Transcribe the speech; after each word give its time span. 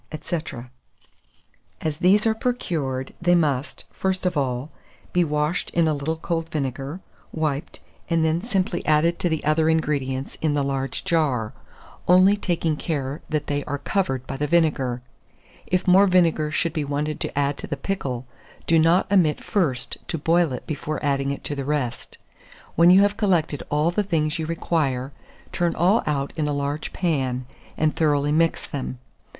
&c. 0.19 0.35
As 1.79 1.99
these 1.99 2.25
are 2.25 2.33
procured, 2.33 3.13
they 3.21 3.35
must, 3.35 3.83
first 3.91 4.25
of 4.25 4.35
all, 4.35 4.71
be 5.13 5.23
washed 5.23 5.69
in 5.75 5.87
a 5.87 5.93
little 5.93 6.15
cold 6.15 6.49
vinegar, 6.49 7.01
wiped, 7.31 7.81
and 8.09 8.25
then 8.25 8.41
simply 8.41 8.83
added 8.87 9.19
to 9.19 9.29
the 9.29 9.45
other 9.45 9.69
ingredients 9.69 10.39
in 10.41 10.55
the 10.55 10.63
large 10.63 11.03
jar, 11.05 11.53
only 12.07 12.35
taking 12.35 12.75
care 12.75 13.21
that 13.29 13.45
they 13.45 13.63
are 13.65 13.77
covered 13.77 14.25
by 14.25 14.37
the 14.37 14.47
vinegar. 14.47 15.03
If 15.67 15.87
more 15.87 16.07
vinegar 16.07 16.49
should 16.49 16.73
be 16.73 16.83
wanted 16.83 17.19
to 17.19 17.37
add 17.37 17.55
to 17.59 17.67
the 17.67 17.77
pickle, 17.77 18.25
do 18.65 18.79
not 18.79 19.05
omit 19.11 19.43
first 19.43 19.99
to 20.07 20.17
boil 20.17 20.51
it 20.51 20.65
before 20.65 20.99
adding 21.05 21.29
it 21.29 21.43
to 21.43 21.55
the 21.55 21.63
rest. 21.63 22.17
When 22.73 22.89
you 22.89 23.01
have 23.01 23.17
collected 23.17 23.61
all 23.69 23.91
the 23.91 24.01
things 24.01 24.39
you 24.39 24.47
require, 24.47 25.11
turn 25.51 25.75
all 25.75 26.01
out 26.07 26.33
in 26.35 26.47
a 26.47 26.53
large 26.53 26.91
pan, 26.91 27.45
and 27.77 27.95
thoroughly 27.95 28.31
mix 28.31 28.65
them. 28.65 28.97